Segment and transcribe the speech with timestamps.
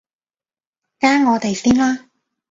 [0.97, 2.05] 加我哋先啦